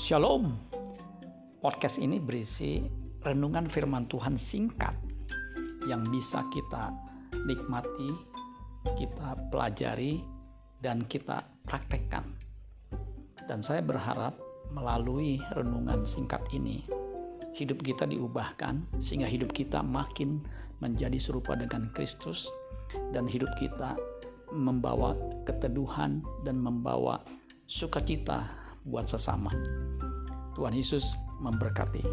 Shalom. 0.00 0.56
Podcast 1.60 2.00
ini 2.00 2.16
berisi 2.16 2.80
renungan 3.20 3.68
firman 3.68 4.08
Tuhan 4.08 4.40
singkat 4.40 4.96
yang 5.84 6.00
bisa 6.08 6.40
kita 6.48 6.88
nikmati, 7.44 8.08
kita 8.96 9.36
pelajari, 9.52 10.24
dan 10.80 11.04
kita 11.04 11.44
praktekkan. 11.68 12.32
Dan 13.44 13.60
saya 13.60 13.84
berharap 13.84 14.40
melalui 14.72 15.36
renungan 15.52 16.08
singkat 16.08 16.48
ini, 16.56 16.80
hidup 17.52 17.84
kita 17.84 18.08
diubahkan 18.08 18.80
sehingga 19.04 19.28
hidup 19.28 19.52
kita 19.52 19.84
makin 19.84 20.40
menjadi 20.80 21.20
serupa 21.20 21.52
dengan 21.52 21.92
Kristus 21.92 22.48
dan 23.12 23.28
hidup 23.28 23.52
kita 23.60 24.00
membawa 24.48 25.12
keteduhan 25.44 26.24
dan 26.48 26.56
membawa 26.56 27.20
sukacita 27.68 28.69
buat 28.84 29.08
sesama. 29.08 29.50
Tuhan 30.56 30.74
Yesus 30.76 31.16
memberkati. 31.40 32.04